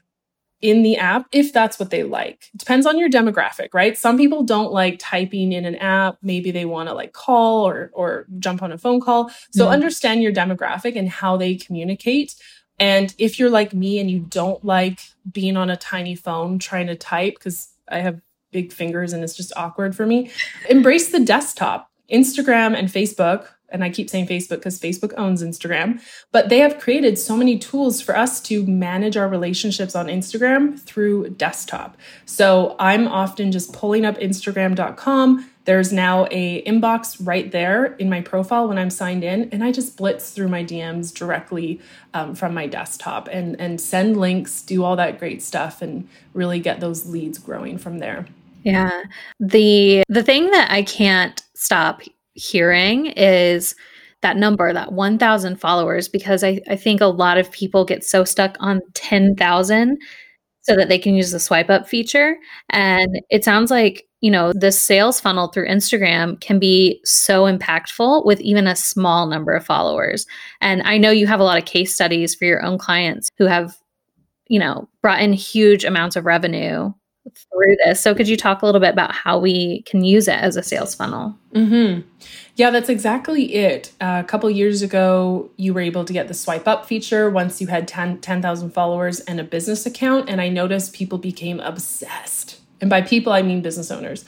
[0.62, 2.46] in the app if that's what they like.
[2.54, 3.98] It depends on your demographic, right?
[3.98, 6.18] Some people don't like typing in an app.
[6.22, 9.32] Maybe they want to like call or or jump on a phone call.
[9.52, 9.74] So mm-hmm.
[9.74, 12.36] understand your demographic and how they communicate
[12.80, 15.00] and if you're like me and you don't like
[15.32, 19.36] being on a tiny phone trying to type, because I have big fingers and it's
[19.36, 20.32] just awkward for me,
[20.70, 21.90] embrace the desktop.
[22.12, 26.80] Instagram and Facebook, and I keep saying Facebook because Facebook owns Instagram, but they have
[26.80, 31.98] created so many tools for us to manage our relationships on Instagram through desktop.
[32.26, 38.22] So I'm often just pulling up Instagram.com, there's now a inbox right there in my
[38.22, 41.80] profile when I'm signed in, and I just blitz through my DMs directly
[42.16, 46.60] um, from my desktop and and send links, do all that great stuff, and really
[46.60, 48.26] get those leads growing from there.
[48.64, 49.04] Yeah,
[49.40, 52.02] the the thing that I can't stop
[52.34, 53.76] hearing is
[54.22, 58.24] that number, that 1,000 followers, because I, I think a lot of people get so
[58.26, 59.98] stuck on 10,000
[60.62, 62.38] so that they can use the swipe up feature.
[62.72, 68.26] And it sounds like you know, the sales funnel through Instagram can be so impactful
[68.26, 70.26] with even a small number of followers.
[70.62, 73.46] And I know you have a lot of case studies for your own clients who
[73.46, 73.78] have,
[74.48, 76.92] you know, brought in huge amounts of revenue
[77.36, 78.02] through this.
[78.02, 80.64] So could you talk a little bit about how we can use it as a
[80.64, 81.36] sales funnel?
[81.54, 82.02] Mm-hmm.
[82.56, 83.92] Yeah, that's exactly it.
[84.02, 87.62] Uh, a couple years ago, you were able to get the swipe up feature once
[87.62, 90.30] you had 10,000 10, followers and a business account.
[90.30, 92.49] And I noticed people became obsessed
[92.82, 94.26] and by people, I mean business owners.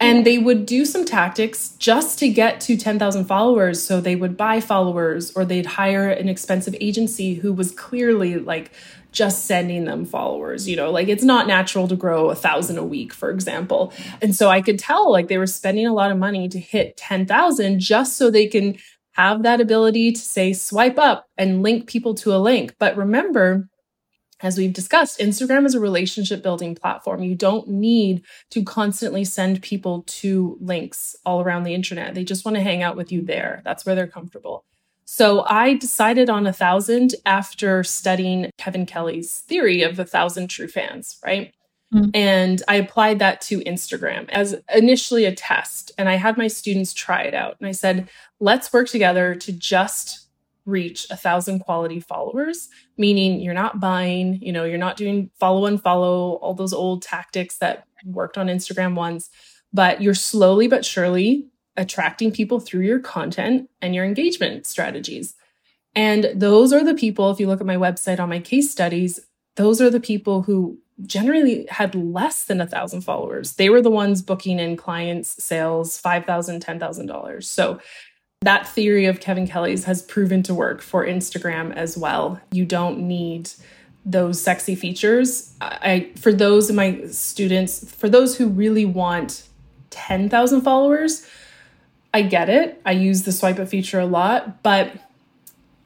[0.00, 3.80] And they would do some tactics just to get to 10,000 followers.
[3.80, 8.72] So they would buy followers or they'd hire an expensive agency who was clearly like
[9.12, 10.68] just sending them followers.
[10.68, 13.92] You know, like it's not natural to grow a thousand a week, for example.
[14.20, 16.96] And so I could tell like they were spending a lot of money to hit
[16.96, 18.76] 10,000 just so they can
[19.12, 22.74] have that ability to say swipe up and link people to a link.
[22.78, 23.68] But remember,
[24.42, 27.22] as we've discussed, Instagram is a relationship building platform.
[27.22, 32.14] You don't need to constantly send people to links all around the internet.
[32.14, 33.62] They just want to hang out with you there.
[33.64, 34.64] That's where they're comfortable.
[35.04, 40.68] So I decided on a thousand after studying Kevin Kelly's theory of a thousand true
[40.68, 41.52] fans, right?
[41.92, 42.10] Mm-hmm.
[42.14, 45.92] And I applied that to Instagram as initially a test.
[45.98, 47.56] And I had my students try it out.
[47.60, 48.08] And I said,
[48.40, 50.28] let's work together to just
[50.64, 55.66] reach a thousand quality followers, meaning you're not buying, you know, you're not doing follow
[55.66, 59.30] and follow, all those old tactics that worked on Instagram once,
[59.72, 61.46] but you're slowly but surely
[61.76, 65.34] attracting people through your content and your engagement strategies.
[65.94, 69.20] And those are the people, if you look at my website on my case studies,
[69.56, 73.54] those are the people who generally had less than a thousand followers.
[73.54, 77.44] They were the ones booking in clients' sales, $5,000, $10,000.
[77.44, 77.80] So
[78.42, 82.40] that theory of Kevin Kelly's has proven to work for Instagram as well.
[82.50, 83.50] You don't need
[84.04, 85.54] those sexy features.
[85.60, 89.44] I for those of my students, for those who really want
[89.90, 91.26] 10,000 followers,
[92.12, 92.80] I get it.
[92.84, 94.92] I use the swipe up feature a lot, but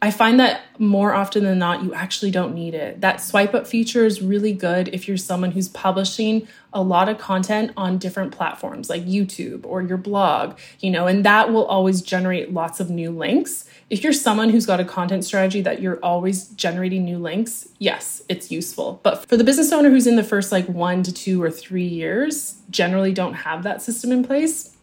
[0.07, 3.01] I find that more often than not, you actually don't need it.
[3.01, 7.19] That swipe up feature is really good if you're someone who's publishing a lot of
[7.19, 12.03] content on different platforms like YouTube or your blog, you know, and that will always
[12.03, 13.69] generate lots of new links.
[13.91, 18.23] If you're someone who's got a content strategy that you're always generating new links, yes,
[18.29, 19.01] it's useful.
[19.03, 21.89] But for the business owner who's in the first like one to two or three
[21.89, 24.77] years, generally don't have that system in place,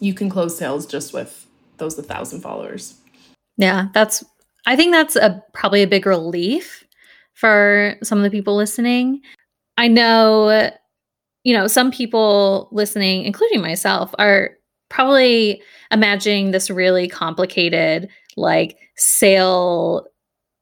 [0.00, 2.96] you can close sales just with those 1,000 followers.
[3.56, 4.24] Yeah, that's
[4.66, 6.84] I think that's a probably a big relief
[7.34, 9.22] for some of the people listening.
[9.78, 10.70] I know
[11.44, 14.50] you know, some people listening, including myself, are
[14.88, 20.06] probably imagining this really complicated like sale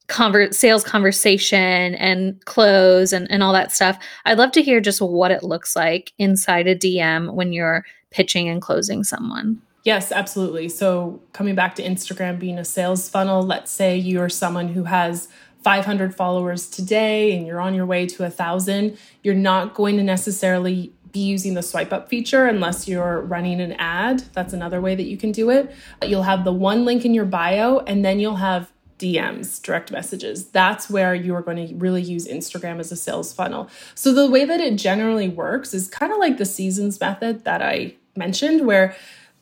[0.09, 3.99] conver- sales conversation and close and, and all that stuff.
[4.25, 8.49] I'd love to hear just what it looks like inside a DM when you're pitching
[8.49, 9.61] and closing someone.
[9.89, 10.69] Yes, absolutely.
[10.69, 15.29] So, coming back to Instagram being a sales funnel, let's say you're someone who has
[15.63, 20.03] 500 followers today and you're on your way to a thousand, you're not going to
[20.03, 24.25] necessarily be using the swipe up feature unless you're running an ad.
[24.35, 25.75] That's another way that you can do it.
[26.05, 30.49] You'll have the one link in your bio and then you'll have DMs, direct messages.
[30.49, 33.71] That's where you are going to really use Instagram as a sales funnel.
[33.95, 37.63] So, the way that it generally works is kind of like the seasons method that
[37.63, 38.95] I mentioned, where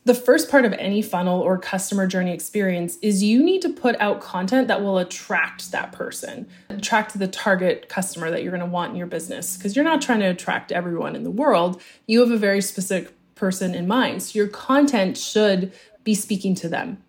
[0.07, 3.99] the first part of any funnel or customer journey experience is you need to put
[3.99, 8.65] out content that will attract that person, attract the target customer that you're going to
[8.65, 9.57] want in your business.
[9.57, 13.13] Because you're not trying to attract everyone in the world, you have a very specific
[13.35, 14.23] person in mind.
[14.23, 15.73] So your content should
[16.05, 17.03] be speaking to them.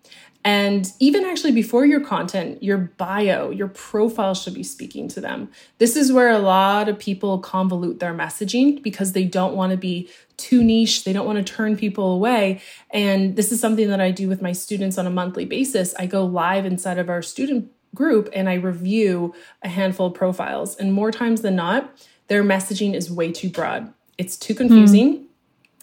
[0.45, 5.49] And even actually before your content, your bio, your profile should be speaking to them.
[5.79, 9.77] This is where a lot of people convolute their messaging because they don't want to
[9.77, 11.03] be too niche.
[11.03, 12.61] They don't want to turn people away.
[12.91, 15.93] And this is something that I do with my students on a monthly basis.
[15.99, 20.75] I go live inside of our student group and I review a handful of profiles.
[20.77, 21.91] And more times than not,
[22.27, 23.93] their messaging is way too broad.
[24.17, 25.17] It's too confusing.
[25.17, 25.25] Mm.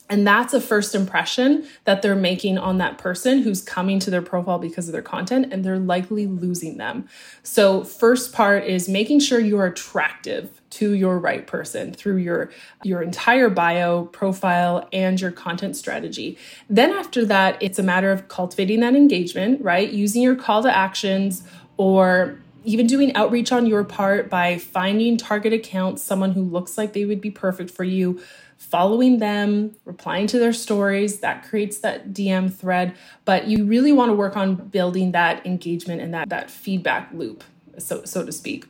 [0.09, 4.23] And that's a first impression that they're making on that person who's coming to their
[4.23, 7.09] profile because of their content, and they're likely losing them.
[7.43, 12.51] So, first part is making sure you're attractive to your right person through your
[12.83, 16.37] your entire bio profile and your content strategy.
[16.69, 19.91] Then after that it's a matter of cultivating that engagement right?
[19.91, 21.45] Using your call to actions
[21.77, 26.93] or even doing outreach on your part by finding target accounts someone who looks like
[26.93, 28.21] they would be perfect for you
[28.59, 31.21] following them, replying to their stories.
[31.21, 32.95] That creates that DM thread.
[33.25, 37.45] But you really want to work on building that engagement and that, that feedback loop,
[37.79, 38.67] so, so to speak.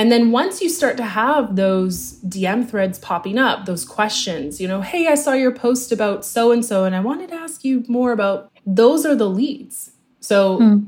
[0.00, 4.66] And then once you start to have those DM threads popping up, those questions, you
[4.66, 7.64] know, hey, I saw your post about so and so, and I wanted to ask
[7.64, 9.92] you more about those are the leads.
[10.20, 10.84] So hmm.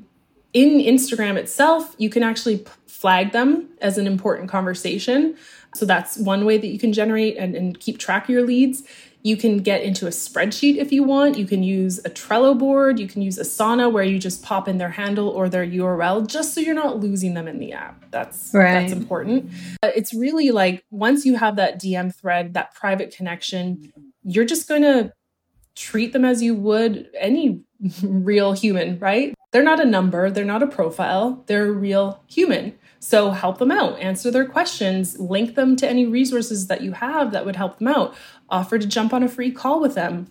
[0.55, 5.37] in Instagram itself, you can actually flag them as an important conversation.
[5.75, 8.83] So that's one way that you can generate and, and keep track of your leads.
[9.25, 11.39] You can get into a spreadsheet if you want.
[11.39, 12.99] You can use a Trello board.
[12.99, 16.55] You can use Asana where you just pop in their handle or their URL just
[16.55, 18.05] so you're not losing them in the app.
[18.11, 18.81] That's right.
[18.81, 19.51] that's important.
[19.85, 23.93] It's really like once you have that DM thread, that private connection,
[24.25, 25.13] you're just going to
[25.75, 27.63] treat them as you would any
[28.03, 29.35] real human, right?
[29.53, 32.75] They're not a number, they're not a profile, they're a real human.
[33.05, 37.33] So help them out, answer their questions, link them to any resources that you have
[37.33, 38.15] that would help them out,
[38.49, 40.29] offer to jump on a free call with them.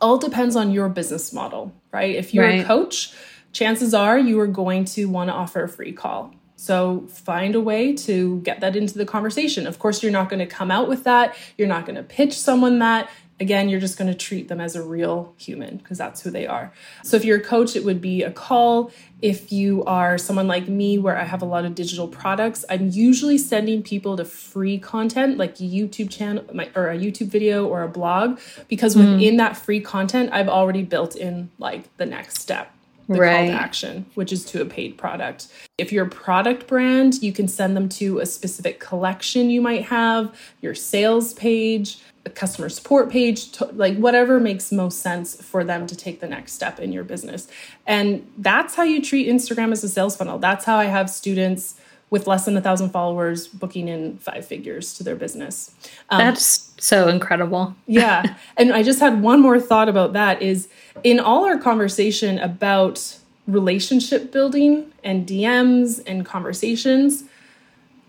[0.00, 2.16] All depends on your business model, right?
[2.16, 2.62] If you're right.
[2.62, 3.12] a coach,
[3.52, 6.34] chances are you are going to want to offer a free call.
[6.56, 9.66] So find a way to get that into the conversation.
[9.66, 11.36] Of course, you're not going to come out with that.
[11.58, 13.10] You're not going to pitch someone that.
[13.40, 16.46] Again, you're just going to treat them as a real human because that's who they
[16.46, 16.72] are.
[17.02, 18.90] So if you're a coach, it would be a call.
[19.22, 22.90] If you are someone like me, where I have a lot of digital products, I'm
[22.90, 26.44] usually sending people to free content like a YouTube channel
[26.74, 29.14] or a YouTube video or a blog because mm.
[29.14, 32.72] within that free content, I've already built in like the next step
[33.10, 33.36] the right.
[33.36, 35.48] call to action, which is to a paid product.
[35.78, 39.86] If you're a product brand, you can send them to a specific collection you might
[39.86, 45.64] have, your sales page, a customer support page, to, like whatever makes most sense for
[45.64, 47.48] them to take the next step in your business.
[47.86, 50.38] And that's how you treat Instagram as a sales funnel.
[50.38, 54.94] That's how I have students with less than a thousand followers booking in five figures
[54.94, 55.74] to their business.
[56.10, 57.74] Um, That's so incredible.
[57.86, 58.34] yeah.
[58.56, 60.68] And I just had one more thought about that is
[61.04, 63.16] in all our conversation about
[63.46, 67.24] relationship building and DMs and conversations,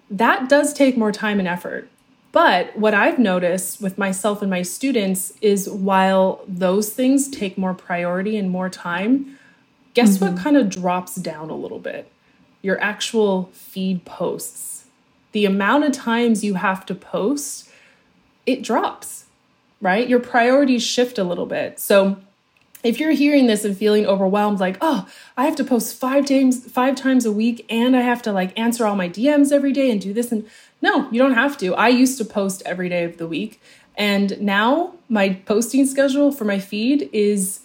[0.10, 1.88] that does take more time and effort.
[2.32, 7.74] But what I've noticed with myself and my students is while those things take more
[7.74, 9.38] priority and more time,
[9.94, 10.36] guess mm-hmm.
[10.36, 12.10] what kind of drops down a little bit?
[12.62, 14.86] your actual feed posts.
[15.32, 17.70] The amount of times you have to post,
[18.46, 19.26] it drops,
[19.80, 20.08] right?
[20.08, 21.80] Your priorities shift a little bit.
[21.80, 22.18] So
[22.84, 25.08] if you're hearing this and feeling overwhelmed like oh
[25.38, 28.58] i have to post five times five times a week and i have to like
[28.58, 30.50] answer all my dms every day and do this and
[30.82, 33.62] no you don't have to i used to post every day of the week
[33.98, 37.62] and now my posting schedule for my feed is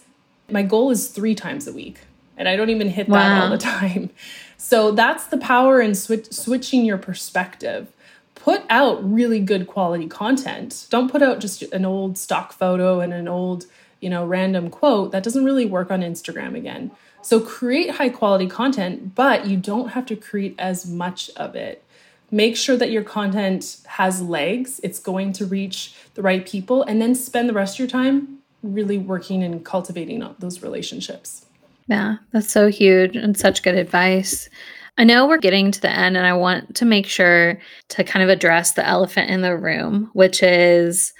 [0.49, 1.99] my goal is three times a week
[2.37, 3.17] and i don't even hit wow.
[3.17, 4.09] that all the time
[4.57, 7.87] so that's the power in switch, switching your perspective.
[8.35, 10.87] Put out really good quality content.
[10.89, 13.65] Don't put out just an old stock photo and an old,
[13.99, 15.11] you know, random quote.
[15.11, 16.91] That doesn't really work on Instagram again.
[17.21, 21.83] So create high quality content, but you don't have to create as much of it.
[22.29, 27.01] Make sure that your content has legs, it's going to reach the right people, and
[27.01, 31.45] then spend the rest of your time really working and cultivating those relationships.
[31.87, 34.49] Yeah, that's so huge and such good advice.
[34.97, 37.59] I know we're getting to the end, and I want to make sure
[37.89, 41.13] to kind of address the elephant in the room, which is,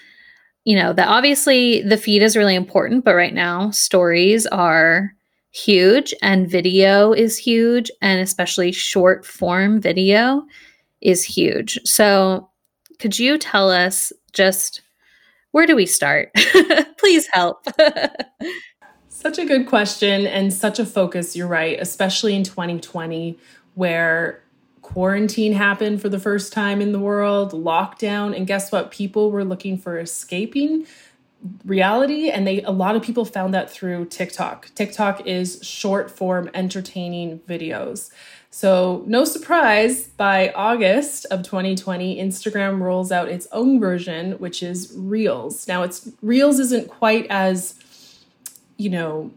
[0.66, 5.14] you know, that obviously the feed is really important, but right now stories are
[5.51, 10.43] huge and video is huge, and especially short form video
[11.02, 11.80] is huge.
[11.84, 12.50] So,
[13.00, 14.82] could you tell us just
[15.52, 16.32] where do we start?
[17.00, 17.66] Please help.
[19.10, 23.36] Such a good question and such a focus, you're right, especially in 2020
[23.74, 24.43] where
[24.84, 28.91] quarantine happened for the first time in the world, lockdown, and guess what?
[28.91, 30.86] People were looking for escaping
[31.66, 34.70] reality and they a lot of people found that through TikTok.
[34.76, 38.12] TikTok is short form entertaining videos.
[38.50, 44.93] So, no surprise, by August of 2020, Instagram rolls out its own version, which is
[44.95, 45.68] Reels.
[45.68, 47.76] Now, it's Reels isn't quite as
[48.78, 49.32] you know,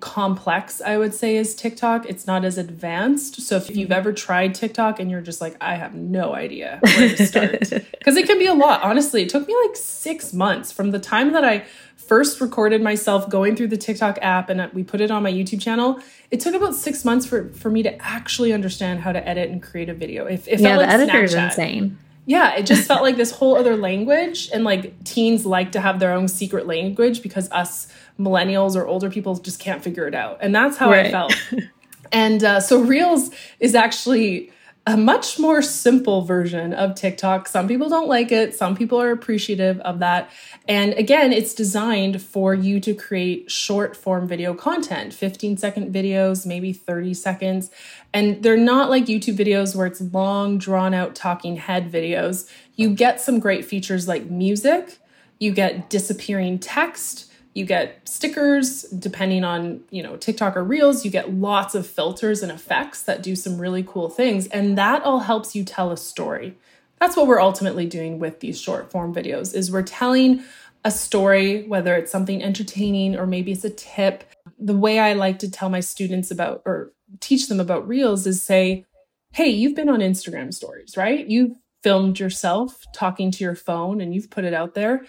[0.00, 2.06] complex, I would say, is TikTok.
[2.06, 3.40] It's not as advanced.
[3.42, 7.08] So if you've ever tried TikTok and you're just like, I have no idea where
[7.16, 7.60] to start,
[7.98, 8.82] because it can be a lot.
[8.82, 11.64] Honestly, it took me like six months from the time that I
[11.96, 15.60] first recorded myself going through the TikTok app and we put it on my YouTube
[15.60, 16.00] channel.
[16.30, 19.62] It took about six months for, for me to actually understand how to edit and
[19.62, 20.24] create a video.
[20.24, 21.98] If, if yeah, the like editor is insane
[22.28, 24.50] yeah, it just felt like this whole other language.
[24.52, 27.88] And like teens like to have their own secret language because us
[28.18, 30.38] millennials or older people just can't figure it out.
[30.40, 31.06] And that's how right.
[31.06, 31.34] I felt.
[32.12, 34.50] and uh, so Reels is actually
[34.88, 37.46] a much more simple version of TikTok.
[37.46, 40.30] Some people don't like it, some people are appreciative of that.
[40.66, 46.46] And again, it's designed for you to create short form video content 15 second videos,
[46.46, 47.70] maybe 30 seconds.
[48.14, 52.50] And they're not like YouTube videos where it's long, drawn out talking head videos.
[52.74, 54.98] You get some great features like music,
[55.38, 57.27] you get disappearing text
[57.58, 62.40] you get stickers depending on you know tiktok or reels you get lots of filters
[62.42, 65.96] and effects that do some really cool things and that all helps you tell a
[65.96, 66.56] story.
[67.00, 70.42] That's what we're ultimately doing with these short form videos is we're telling
[70.84, 74.24] a story whether it's something entertaining or maybe it's a tip.
[74.58, 78.40] The way i like to tell my students about or teach them about reels is
[78.40, 78.84] say
[79.32, 81.26] hey you've been on instagram stories right?
[81.26, 85.04] You've filmed yourself talking to your phone and you've put it out there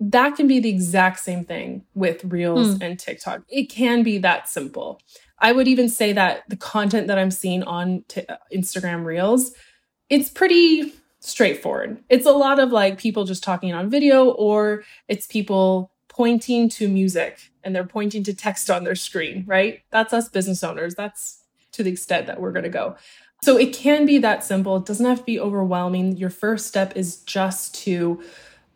[0.00, 2.82] that can be the exact same thing with Reels mm.
[2.82, 3.42] and TikTok.
[3.48, 5.00] It can be that simple.
[5.40, 9.52] I would even say that the content that I'm seeing on t- uh, Instagram Reels,
[10.08, 12.02] it's pretty straightforward.
[12.08, 16.88] It's a lot of like people just talking on video, or it's people pointing to
[16.88, 19.82] music and they're pointing to text on their screen, right?
[19.90, 20.94] That's us business owners.
[20.94, 22.96] That's to the extent that we're going to go.
[23.42, 24.78] So it can be that simple.
[24.78, 26.16] It doesn't have to be overwhelming.
[26.16, 28.20] Your first step is just to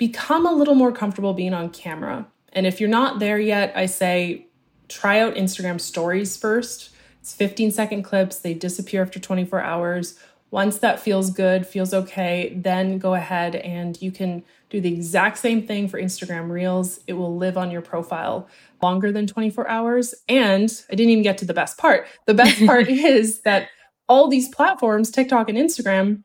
[0.08, 2.26] become a little more comfortable being on camera.
[2.54, 4.48] And if you're not there yet, I say
[4.88, 6.90] try out Instagram stories first.
[7.20, 10.18] It's 15 second clips, they disappear after 24 hours.
[10.50, 15.38] Once that feels good, feels okay, then go ahead and you can do the exact
[15.38, 16.98] same thing for Instagram Reels.
[17.06, 18.48] It will live on your profile
[18.82, 20.16] longer than 24 hours.
[20.28, 22.08] And I didn't even get to the best part.
[22.26, 23.68] The best part is that
[24.08, 26.24] all these platforms, TikTok and Instagram,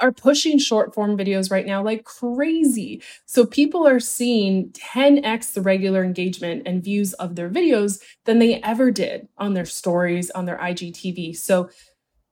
[0.00, 3.02] are pushing short form videos right now like crazy.
[3.26, 8.60] So people are seeing 10x the regular engagement and views of their videos than they
[8.62, 11.36] ever did on their stories, on their IGTV.
[11.36, 11.68] So,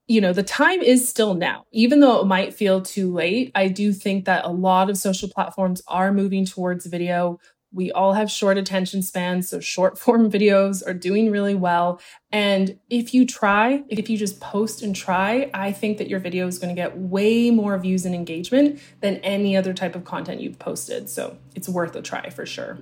[0.07, 1.65] you know, the time is still now.
[1.73, 5.29] Even though it might feel too late, I do think that a lot of social
[5.29, 7.39] platforms are moving towards video
[7.73, 12.01] we all have short attention spans, so short form videos are doing really well.
[12.33, 16.47] And if you try, if you just post and try, I think that your video
[16.47, 20.41] is going to get way more views and engagement than any other type of content
[20.41, 21.09] you've posted.
[21.09, 22.79] So it's worth a try for sure.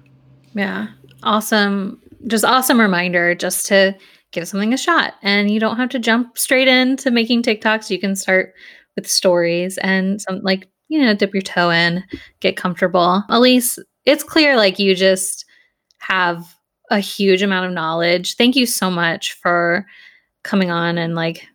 [0.54, 0.88] Yeah.
[1.22, 2.00] Awesome.
[2.26, 3.96] Just awesome reminder just to
[4.32, 5.14] give something a shot.
[5.22, 7.90] And you don't have to jump straight into making TikToks.
[7.90, 8.52] You can start
[8.96, 12.04] with stories and some like, you know, dip your toe in,
[12.40, 13.24] get comfortable.
[13.28, 15.44] Elise, it's clear like you just
[15.98, 16.54] have
[16.90, 18.36] a huge amount of knowledge.
[18.36, 19.86] Thank you so much for
[20.42, 21.48] coming on and like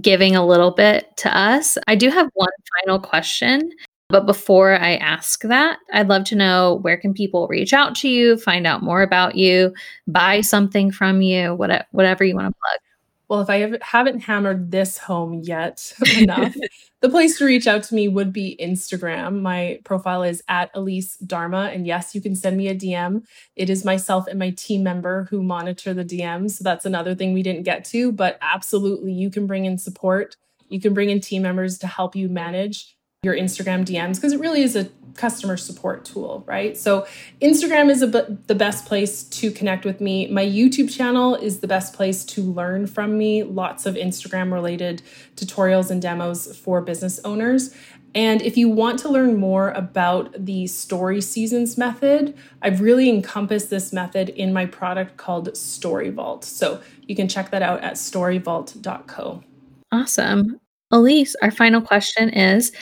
[0.00, 1.76] giving a little bit to us.
[1.86, 2.48] I do have one
[2.80, 3.70] final question,
[4.08, 8.08] but before I ask that, I'd love to know where can people reach out to
[8.08, 9.74] you, find out more about you,
[10.06, 12.87] buy something from you, whatever, whatever you want to plug.
[13.28, 16.56] Well, if I haven't hammered this home yet enough,
[17.02, 19.42] the place to reach out to me would be Instagram.
[19.42, 21.74] My profile is at Elise Darma.
[21.74, 23.22] And yes, you can send me a DM.
[23.54, 26.52] It is myself and my team member who monitor the DMs.
[26.52, 30.36] So that's another thing we didn't get to, but absolutely, you can bring in support.
[30.68, 34.38] You can bring in team members to help you manage your Instagram DMs because it
[34.38, 36.76] really is a customer support tool, right?
[36.76, 37.04] So
[37.42, 40.28] Instagram is the best place to connect with me.
[40.28, 43.42] My YouTube channel is the best place to learn from me.
[43.42, 45.02] Lots of Instagram related
[45.34, 47.74] tutorials and demos for business owners.
[48.14, 53.68] And if you want to learn more about the story seasons method, I've really encompassed
[53.68, 56.44] this method in my product called Story Vault.
[56.44, 59.42] So you can check that out at storyvault.co.
[59.90, 60.60] Awesome.
[60.92, 62.72] Elise, our final question is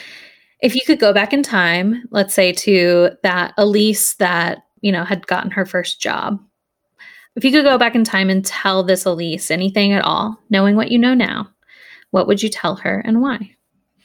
[0.59, 5.03] if you could go back in time, let's say to that Elise that, you know,
[5.03, 6.39] had gotten her first job,
[7.35, 10.75] if you could go back in time and tell this Elise anything at all, knowing
[10.75, 11.47] what you know now,
[12.09, 13.55] what would you tell her and why?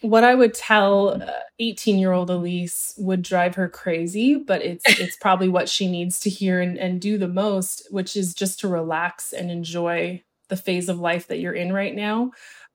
[0.02, 4.84] What I would tell uh, 18 year old Elise would drive her crazy, but it's
[5.00, 8.60] it's probably what she needs to hear and, and do the most, which is just
[8.60, 12.32] to relax and enjoy the phase of life that you're in right now.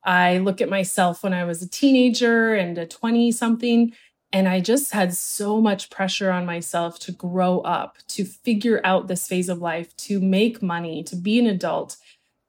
[0.08, 3.94] I look at myself when I was a teenager and a 20 something,
[4.32, 9.08] and I just had so much pressure on myself to grow up, to figure out
[9.08, 11.98] this phase of life, to make money, to be an adult.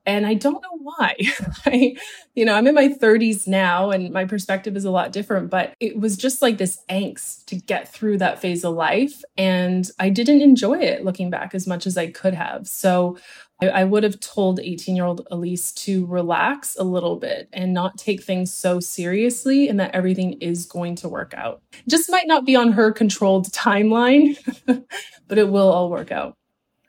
[0.06, 1.16] And I don't know why.
[1.66, 1.96] I,
[2.34, 5.74] you know, I'm in my 30s now and my perspective is a lot different, but
[5.80, 9.22] it was just like this angst to get through that phase of life.
[9.36, 12.66] And I didn't enjoy it looking back as much as I could have.
[12.66, 13.18] So
[13.60, 17.74] I, I would have told 18 year old Elise to relax a little bit and
[17.74, 21.62] not take things so seriously and that everything is going to work out.
[21.88, 24.38] just might not be on her controlled timeline,
[25.28, 26.36] but it will all work out.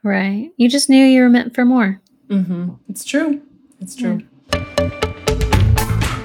[0.03, 0.51] Right.
[0.57, 2.01] You just knew you were meant for more.
[2.29, 2.73] Mm-hmm.
[2.87, 3.41] It's true.
[3.81, 4.19] It's true.
[4.19, 4.25] Yeah.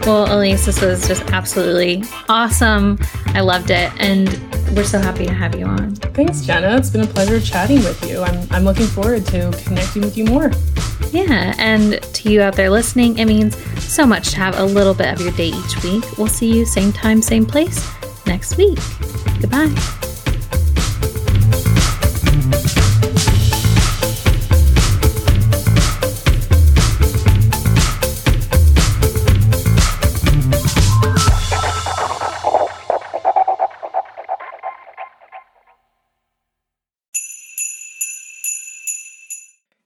[0.07, 2.99] Well, Elise, this was just absolutely awesome.
[3.29, 3.91] I loved it.
[3.99, 4.29] And
[4.77, 5.95] we're so happy to have you on.
[5.95, 6.77] Thanks, Jenna.
[6.77, 8.21] It's been a pleasure chatting with you.
[8.21, 10.51] I'm, I'm looking forward to connecting with you more.
[11.11, 11.55] Yeah.
[11.57, 15.09] And to you out there listening, it means so much to have a little bit
[15.09, 16.05] of your day each week.
[16.19, 17.91] We'll see you same time, same place
[18.27, 18.79] next week.
[19.41, 20.14] Goodbye.